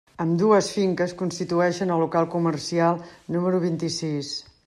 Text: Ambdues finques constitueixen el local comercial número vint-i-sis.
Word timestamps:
Ambdues 0.23 0.69
finques 0.77 1.13
constitueixen 1.19 1.93
el 1.97 2.01
local 2.05 2.27
comercial 2.37 2.99
número 3.37 3.63
vint-i-sis. 3.69 4.35